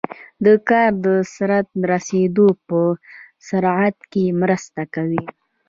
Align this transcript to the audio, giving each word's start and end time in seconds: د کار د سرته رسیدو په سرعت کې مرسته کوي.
د 0.45 0.47
کار 0.69 0.91
د 1.05 1.07
سرته 1.35 1.75
رسیدو 1.91 2.47
په 2.67 2.79
سرعت 3.47 3.97
کې 4.11 4.25
مرسته 4.41 4.81
کوي. 4.93 5.25